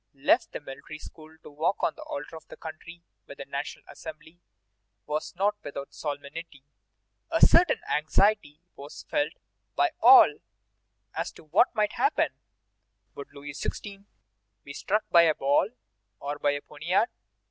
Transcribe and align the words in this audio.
left 0.15 0.51
the 0.51 0.59
Military 0.59 0.97
School 0.97 1.37
to 1.43 1.51
walk 1.51 1.79
to 1.81 1.91
the 1.95 2.01
Altar 2.01 2.35
of 2.35 2.47
the 2.47 2.57
Country 2.57 3.03
with 3.27 3.37
the 3.37 3.45
National 3.45 3.85
Assembly 3.87 4.39
was 5.05 5.35
not 5.35 5.57
without 5.63 5.93
solemnity. 5.93 6.65
A 7.29 7.39
certain 7.45 7.81
anxiety 7.87 8.61
was 8.75 9.03
felt 9.07 9.33
by 9.75 9.91
all 10.01 10.39
as 11.13 11.31
to 11.33 11.43
what 11.43 11.75
might 11.75 11.93
happen. 11.93 12.29
Would 13.13 13.31
Louis 13.31 13.53
XVI. 13.53 14.05
be 14.63 14.73
struck 14.73 15.07
by 15.11 15.21
a 15.21 15.35
ball 15.35 15.69
or 16.19 16.39
by 16.39 16.53
a 16.53 16.61
poniard? 16.61 17.05